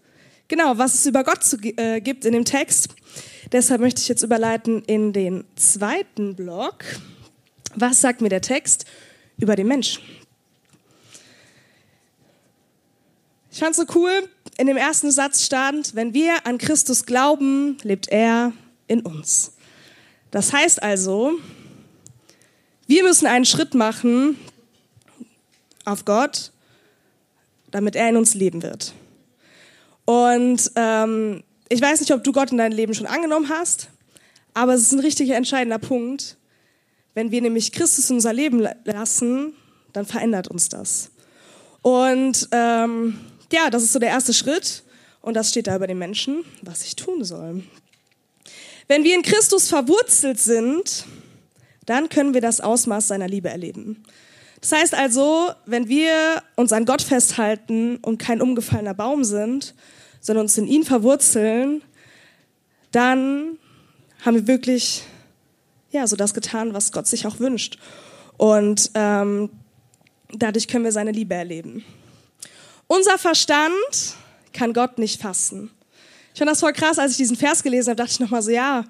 genau, 0.49 0.77
was 0.77 0.95
es 0.95 1.07
über 1.07 1.25
Gott 1.25 1.45
zu, 1.45 1.57
äh, 1.59 2.01
gibt 2.01 2.25
in 2.25 2.33
dem 2.33 2.45
Text. 2.45 2.89
Deshalb 3.53 3.81
möchte 3.81 4.01
ich 4.01 4.09
jetzt 4.09 4.23
überleiten 4.23 4.83
in 4.83 5.13
den 5.13 5.45
zweiten 5.55 6.35
Block. 6.35 6.85
Was 7.77 8.01
sagt 8.01 8.21
mir 8.21 8.29
der 8.29 8.41
Text 8.41 8.85
über 9.39 9.57
den 9.57 9.69
Mensch? 9.69 10.01
Ich 13.55 13.61
fand 13.61 13.71
es 13.71 13.77
so 13.77 13.85
cool, 13.95 14.29
in 14.59 14.67
dem 14.67 14.77
ersten 14.77 15.13
Satz 15.13 15.45
stand, 15.45 15.95
wenn 15.95 16.13
wir 16.13 16.45
an 16.45 16.59
Christus 16.59 17.07
glauben, 17.07 17.77
lebt 17.85 18.09
er 18.09 18.53
in 18.89 19.03
uns. 19.03 19.53
Das 20.33 20.53
heißt 20.53 20.83
also, 20.83 21.35
wir 22.89 23.05
müssen 23.05 23.29
einen 23.29 23.45
Schritt 23.45 23.75
machen 23.75 24.37
auf 25.85 26.05
Gott, 26.05 26.51
damit 27.71 27.95
er 27.95 28.09
in 28.09 28.17
uns 28.17 28.35
leben 28.35 28.65
wird. 28.65 28.93
Und 30.05 30.73
ähm, 30.75 31.45
ich 31.69 31.81
weiß 31.81 32.01
nicht, 32.01 32.11
ob 32.11 32.25
du 32.25 32.33
Gott 32.33 32.51
in 32.51 32.59
deinem 32.59 32.75
Leben 32.75 32.93
schon 32.93 33.07
angenommen 33.07 33.51
hast, 33.51 33.89
aber 34.53 34.75
es 34.75 34.83
ist 34.83 34.93
ein 34.95 34.99
richtiger 34.99 35.37
entscheidender 35.37 35.79
Punkt. 35.79 36.39
Wenn 37.15 37.31
wir 37.31 37.41
nämlich 37.41 37.71
Christus 37.71 38.11
in 38.11 38.17
unser 38.17 38.33
Leben 38.33 38.67
lassen, 38.83 39.55
dann 39.93 40.07
verändert 40.07 40.49
uns 40.49 40.69
das. 40.69 41.13
Und 41.83 42.49
ähm, 42.51 43.17
ja, 43.53 43.71
das 43.71 43.83
ist 43.83 43.93
so 43.93 43.99
der 43.99 44.11
erste 44.11 44.35
Schritt. 44.35 44.83
Und 45.21 45.35
das 45.35 45.49
steht 45.49 45.69
da 45.69 45.77
über 45.77 45.87
den 45.87 45.99
Menschen, 45.99 46.45
was 46.61 46.85
ich 46.85 46.97
tun 46.97 47.25
soll. 47.25 47.63
Wenn 48.89 49.05
wir 49.05 49.15
in 49.15 49.23
Christus 49.23 49.69
verwurzelt 49.69 50.39
sind, 50.39 51.07
dann 51.87 52.11
können 52.11 52.35
wir 52.35 52.43
das 52.43 52.61
Ausmaß 52.61 53.09
seiner 53.09 53.27
Liebe 53.27 53.49
erleben. 53.49 54.05
Das 54.61 54.73
heißt 54.73 54.95
also, 54.95 55.51
wenn 55.65 55.89
wir 55.89 56.43
uns 56.57 56.73
an 56.73 56.85
Gott 56.85 57.01
festhalten 57.01 57.97
und 57.97 58.19
kein 58.19 58.43
umgefallener 58.43 58.93
Baum 58.93 59.25
sind, 59.25 59.75
sondern 60.21 60.45
uns 60.45 60.59
in 60.59 60.67
ihn 60.67 60.85
verwurzeln, 60.85 61.83
dann 62.91 63.59
haben 64.21 64.35
wir 64.35 64.47
wirklich 64.47 65.05
ja 65.91 66.07
so 66.07 66.17
das 66.17 66.35
getan, 66.35 66.75
was 66.75 66.93
Gott 66.93 67.07
sich 67.07 67.27
auch 67.27 67.41
wünscht. 67.41 67.79
Und 68.37 68.91
ähm, 68.95 69.51
dadurch 70.33 70.69
können 70.69 70.85
wir 70.85 70.93
seine 70.93 71.13
Liebe 71.13 71.35
erleben. 71.35 71.85
Unser 72.87 73.19
Verstand 73.19 74.17
kann 74.53 74.73
Gott 74.73 74.99
nicht 74.99 75.21
fassen. 75.21 75.71
Ich 76.33 76.39
fand 76.39 76.51
das 76.51 76.61
voll 76.61 76.73
krass, 76.73 76.99
als 76.99 77.13
ich 77.13 77.17
diesen 77.19 77.37
Vers 77.37 77.63
gelesen 77.63 77.91
habe, 77.91 77.97
dachte 77.97 78.13
ich 78.13 78.21
nochmal 78.21 78.43
so, 78.43 78.51
ja, 78.51 78.85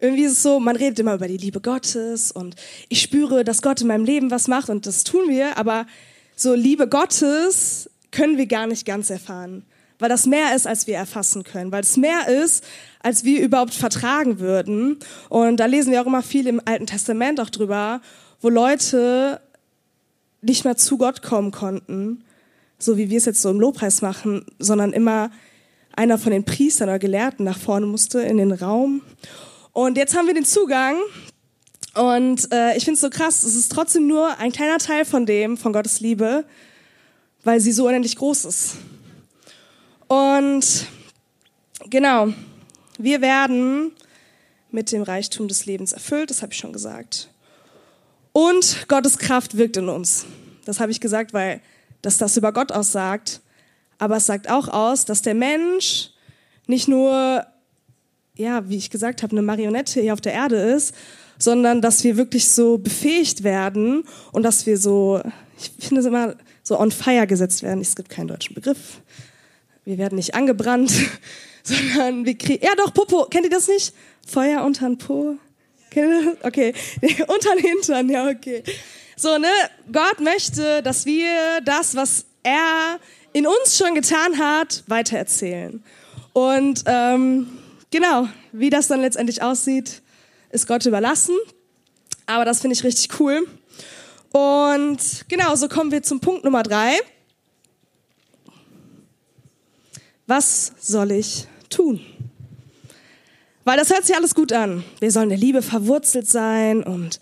irgendwie 0.00 0.24
ist 0.24 0.32
es 0.32 0.42
so, 0.42 0.60
man 0.60 0.76
redet 0.76 0.98
immer 0.98 1.14
über 1.14 1.28
die 1.28 1.36
Liebe 1.36 1.60
Gottes 1.60 2.32
und 2.32 2.54
ich 2.88 3.00
spüre, 3.00 3.44
dass 3.44 3.62
Gott 3.62 3.80
in 3.80 3.86
meinem 3.86 4.04
Leben 4.04 4.30
was 4.30 4.48
macht 4.48 4.68
und 4.68 4.86
das 4.86 5.04
tun 5.04 5.28
wir, 5.28 5.56
aber 5.56 5.86
so 6.34 6.54
Liebe 6.54 6.88
Gottes 6.88 7.88
können 8.10 8.36
wir 8.36 8.46
gar 8.46 8.66
nicht 8.66 8.84
ganz 8.84 9.08
erfahren, 9.10 9.64
weil 9.98 10.08
das 10.08 10.26
mehr 10.26 10.54
ist, 10.54 10.66
als 10.66 10.86
wir 10.86 10.96
erfassen 10.96 11.44
können, 11.44 11.72
weil 11.72 11.82
es 11.82 11.96
mehr 11.96 12.28
ist, 12.28 12.64
als 13.00 13.24
wir 13.24 13.40
überhaupt 13.40 13.74
vertragen 13.74 14.38
würden. 14.38 14.98
Und 15.30 15.58
da 15.58 15.66
lesen 15.66 15.92
wir 15.92 16.02
auch 16.02 16.06
immer 16.06 16.22
viel 16.22 16.46
im 16.46 16.60
Alten 16.64 16.86
Testament 16.86 17.40
auch 17.40 17.50
drüber, 17.50 18.02
wo 18.42 18.50
Leute 18.50 19.40
nicht 20.42 20.64
mehr 20.64 20.76
zu 20.76 20.98
Gott 20.98 21.22
kommen 21.22 21.52
konnten, 21.52 22.22
so 22.78 22.96
wie 22.96 23.10
wir 23.10 23.18
es 23.18 23.24
jetzt 23.24 23.42
so 23.42 23.50
im 23.50 23.60
Lobpreis 23.60 24.02
machen, 24.02 24.44
sondern 24.58 24.92
immer 24.92 25.30
einer 25.94 26.18
von 26.18 26.32
den 26.32 26.44
Priestern 26.44 26.88
oder 26.88 26.98
Gelehrten 26.98 27.44
nach 27.44 27.58
vorne 27.58 27.86
musste 27.86 28.20
in 28.20 28.36
den 28.36 28.52
Raum. 28.52 29.02
Und 29.72 29.96
jetzt 29.96 30.16
haben 30.16 30.26
wir 30.26 30.34
den 30.34 30.44
Zugang. 30.44 30.96
Und 31.94 32.52
äh, 32.52 32.76
ich 32.76 32.84
finde 32.84 32.94
es 32.94 33.00
so 33.00 33.10
krass, 33.10 33.42
es 33.42 33.54
ist 33.54 33.72
trotzdem 33.72 34.06
nur 34.06 34.38
ein 34.38 34.52
kleiner 34.52 34.78
Teil 34.78 35.06
von 35.06 35.24
dem, 35.24 35.56
von 35.56 35.72
Gottes 35.72 36.00
Liebe, 36.00 36.44
weil 37.42 37.60
sie 37.60 37.72
so 37.72 37.86
unendlich 37.86 38.16
groß 38.16 38.44
ist. 38.44 38.76
Und 40.06 40.86
genau, 41.88 42.28
wir 42.98 43.22
werden 43.22 43.92
mit 44.70 44.92
dem 44.92 45.02
Reichtum 45.02 45.48
des 45.48 45.64
Lebens 45.64 45.92
erfüllt, 45.92 46.30
das 46.30 46.42
habe 46.42 46.52
ich 46.52 46.58
schon 46.58 46.72
gesagt. 46.72 47.30
Und 48.32 48.86
Gottes 48.88 49.16
Kraft 49.16 49.56
wirkt 49.56 49.78
in 49.78 49.88
uns. 49.88 50.26
Das 50.66 50.80
habe 50.80 50.92
ich 50.92 51.00
gesagt, 51.00 51.32
weil 51.32 51.62
das 52.02 52.18
das 52.18 52.36
über 52.36 52.52
Gott 52.52 52.72
aussagt. 52.72 53.40
Aber 53.98 54.16
es 54.16 54.26
sagt 54.26 54.50
auch 54.50 54.68
aus, 54.68 55.04
dass 55.04 55.22
der 55.22 55.34
Mensch 55.34 56.10
nicht 56.66 56.88
nur, 56.88 57.46
ja, 58.36 58.68
wie 58.68 58.76
ich 58.76 58.90
gesagt 58.90 59.22
habe, 59.22 59.32
eine 59.32 59.42
Marionette 59.42 60.00
hier 60.00 60.12
auf 60.12 60.20
der 60.20 60.32
Erde 60.32 60.56
ist, 60.56 60.94
sondern 61.38 61.80
dass 61.80 62.04
wir 62.04 62.16
wirklich 62.16 62.48
so 62.48 62.78
befähigt 62.78 63.44
werden 63.44 64.04
und 64.32 64.42
dass 64.42 64.66
wir 64.66 64.78
so, 64.78 65.20
ich 65.58 65.86
finde 65.86 66.00
es 66.00 66.06
immer 66.06 66.34
so 66.62 66.78
on 66.78 66.90
fire 66.90 67.26
gesetzt 67.26 67.62
werden. 67.62 67.80
Es 67.80 67.96
gibt 67.96 68.08
keinen 68.08 68.28
deutschen 68.28 68.54
Begriff. 68.54 69.00
Wir 69.84 69.98
werden 69.98 70.16
nicht 70.16 70.34
angebrannt, 70.34 70.92
sondern 71.62 72.24
wir 72.24 72.36
kriegen, 72.36 72.64
ja 72.64 72.74
doch, 72.76 72.92
Popo, 72.92 73.26
kennt 73.26 73.44
ihr 73.44 73.50
das 73.50 73.68
nicht? 73.68 73.94
Feuer 74.26 74.64
unter 74.64 74.88
den 74.88 74.98
Po? 74.98 75.36
Kennt 75.90 76.10
ihr 76.10 76.34
das? 76.34 76.44
Okay, 76.44 76.74
unter 77.28 77.54
den 77.54 77.64
Hintern, 77.64 78.08
ja, 78.08 78.28
okay. 78.28 78.62
So, 79.18 79.38
ne, 79.38 79.48
Gott 79.90 80.20
möchte, 80.20 80.82
dass 80.82 81.06
wir 81.06 81.62
das, 81.64 81.96
was 81.96 82.26
er 82.42 83.00
in 83.32 83.46
uns 83.46 83.78
schon 83.78 83.94
getan 83.94 84.38
hat, 84.38 84.84
weitererzählen. 84.88 85.82
Und 86.34 86.82
ähm, 86.84 87.48
genau, 87.90 88.28
wie 88.52 88.68
das 88.68 88.88
dann 88.88 89.00
letztendlich 89.00 89.42
aussieht, 89.42 90.02
ist 90.50 90.66
Gott 90.66 90.84
überlassen. 90.84 91.34
Aber 92.26 92.44
das 92.44 92.60
finde 92.60 92.74
ich 92.74 92.84
richtig 92.84 93.18
cool. 93.18 93.48
Und 94.32 94.98
genau, 95.28 95.56
so 95.56 95.66
kommen 95.68 95.92
wir 95.92 96.02
zum 96.02 96.20
Punkt 96.20 96.44
Nummer 96.44 96.62
drei. 96.62 96.98
Was 100.26 100.72
soll 100.78 101.12
ich 101.12 101.46
tun? 101.70 102.04
Weil 103.64 103.78
das 103.78 103.88
hört 103.88 104.04
sich 104.04 104.14
alles 104.14 104.34
gut 104.34 104.52
an. 104.52 104.84
Wir 105.00 105.10
sollen 105.10 105.30
der 105.30 105.38
Liebe 105.38 105.62
verwurzelt 105.62 106.28
sein 106.28 106.82
und 106.82 107.18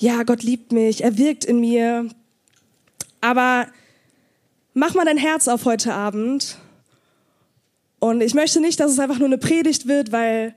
ja, 0.00 0.22
Gott 0.22 0.42
liebt 0.42 0.72
mich, 0.72 1.04
er 1.04 1.18
wirkt 1.18 1.44
in 1.44 1.60
mir. 1.60 2.08
Aber 3.20 3.66
mach 4.72 4.94
mal 4.94 5.04
dein 5.04 5.18
Herz 5.18 5.46
auf 5.46 5.66
heute 5.66 5.92
Abend. 5.92 6.56
Und 7.98 8.22
ich 8.22 8.32
möchte 8.32 8.60
nicht, 8.60 8.80
dass 8.80 8.90
es 8.90 8.98
einfach 8.98 9.18
nur 9.18 9.28
eine 9.28 9.36
Predigt 9.36 9.86
wird, 9.86 10.10
weil 10.10 10.54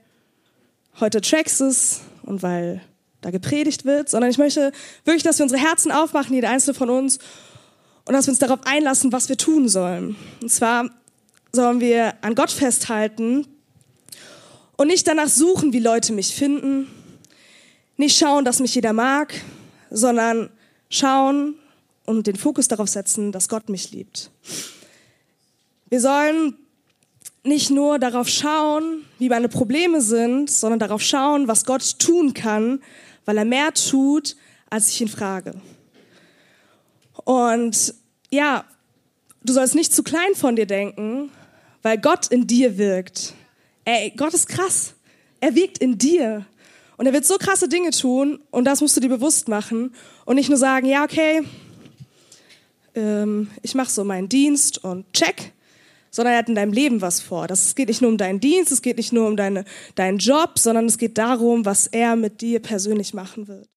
heute 0.98 1.20
Tracks 1.20 1.60
ist 1.60 2.00
und 2.22 2.42
weil 2.42 2.80
da 3.20 3.30
gepredigt 3.30 3.84
wird, 3.84 4.08
sondern 4.08 4.30
ich 4.30 4.38
möchte 4.38 4.72
wirklich, 5.04 5.22
dass 5.22 5.38
wir 5.38 5.44
unsere 5.44 5.60
Herzen 5.60 5.92
aufmachen, 5.92 6.34
jeder 6.34 6.48
einzelne 6.48 6.74
von 6.74 6.88
uns, 6.88 7.18
und 8.06 8.14
dass 8.14 8.26
wir 8.26 8.32
uns 8.32 8.38
darauf 8.38 8.60
einlassen, 8.64 9.12
was 9.12 9.28
wir 9.28 9.36
tun 9.36 9.68
sollen. 9.68 10.16
Und 10.40 10.50
zwar 10.50 10.90
sollen 11.52 11.80
wir 11.80 12.14
an 12.22 12.34
Gott 12.34 12.50
festhalten 12.50 13.46
und 14.76 14.88
nicht 14.88 15.06
danach 15.06 15.28
suchen, 15.28 15.74
wie 15.74 15.80
Leute 15.80 16.14
mich 16.14 16.34
finden, 16.34 16.86
nicht 17.96 18.16
schauen, 18.16 18.44
dass 18.44 18.60
mich 18.60 18.74
jeder 18.74 18.92
mag, 18.92 19.34
sondern 19.90 20.50
schauen 20.90 21.54
und 22.06 22.26
den 22.26 22.36
Fokus 22.36 22.68
darauf 22.68 22.88
setzen, 22.88 23.32
dass 23.32 23.48
Gott 23.48 23.68
mich 23.68 23.92
liebt. 23.92 24.30
Wir 25.88 26.00
sollen 26.00 26.56
nicht 27.44 27.70
nur 27.70 27.98
darauf 27.98 28.28
schauen, 28.28 29.04
wie 29.18 29.28
meine 29.28 29.48
Probleme 29.48 30.00
sind, 30.00 30.50
sondern 30.50 30.78
darauf 30.78 31.02
schauen, 31.02 31.46
was 31.46 31.64
Gott 31.64 31.98
tun 31.98 32.34
kann, 32.34 32.82
weil 33.26 33.38
er 33.38 33.44
mehr 33.44 33.72
tut, 33.74 34.36
als 34.70 34.88
ich 34.88 35.00
ihn 35.00 35.08
frage. 35.08 35.54
Und 37.24 37.94
ja, 38.30 38.64
du 39.42 39.52
sollst 39.52 39.74
nicht 39.74 39.94
zu 39.94 40.02
klein 40.02 40.34
von 40.34 40.56
dir 40.56 40.66
denken, 40.66 41.30
weil 41.82 41.98
Gott 41.98 42.28
in 42.28 42.46
dir 42.46 42.78
wirkt. 42.78 43.34
Ey, 43.84 44.12
Gott 44.16 44.32
ist 44.34 44.48
krass. 44.48 44.94
Er 45.40 45.54
wirkt 45.54 45.78
in 45.78 45.98
dir. 45.98 46.46
Und 46.96 47.06
er 47.06 47.12
wird 47.12 47.24
so 47.24 47.36
krasse 47.38 47.68
Dinge 47.68 47.90
tun 47.90 48.40
und 48.50 48.64
das 48.64 48.80
musst 48.80 48.96
du 48.96 49.00
dir 49.00 49.08
bewusst 49.08 49.48
machen 49.48 49.94
und 50.24 50.36
nicht 50.36 50.48
nur 50.48 50.58
sagen, 50.58 50.86
ja, 50.86 51.04
okay, 51.04 51.42
ähm, 52.94 53.50
ich 53.62 53.74
mache 53.74 53.90
so 53.90 54.04
meinen 54.04 54.28
Dienst 54.28 54.82
und 54.84 55.12
check, 55.12 55.52
sondern 56.10 56.34
er 56.34 56.38
hat 56.38 56.48
in 56.48 56.54
deinem 56.54 56.72
Leben 56.72 57.02
was 57.02 57.20
vor. 57.20 57.48
Das, 57.48 57.66
es 57.66 57.74
geht 57.74 57.88
nicht 57.88 58.00
nur 58.00 58.10
um 58.10 58.18
deinen 58.18 58.38
Dienst, 58.38 58.70
es 58.70 58.82
geht 58.82 58.96
nicht 58.96 59.12
nur 59.12 59.26
um 59.26 59.36
deine, 59.36 59.64
deinen 59.96 60.18
Job, 60.18 60.58
sondern 60.58 60.86
es 60.86 60.98
geht 60.98 61.18
darum, 61.18 61.64
was 61.64 61.88
er 61.88 62.14
mit 62.14 62.40
dir 62.40 62.60
persönlich 62.60 63.14
machen 63.14 63.48
wird. 63.48 63.68